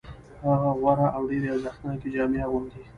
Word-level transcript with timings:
هغه 0.53 0.69
غوره 0.79 1.07
او 1.15 1.21
ډېرې 1.29 1.47
ارزښتناکې 1.53 2.07
جامې 2.15 2.39
اغوندي 2.45 2.79